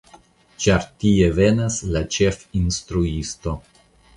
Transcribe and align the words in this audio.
Ĉar 0.63 0.87
tie 1.03 1.27
venas 1.41 1.77
la 1.97 2.03
ĉefinstruisto. 2.17 3.55